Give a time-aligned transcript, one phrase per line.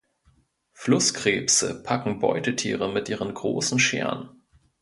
[0.73, 4.29] Flusskrebse packen Beutetiere mit ihren großen Scheren.